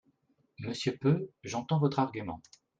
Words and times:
Monsieur 0.57 0.97
Peu, 0.97 1.29
j’entends 1.43 1.77
votre 1.77 1.99
argument. 1.99 2.41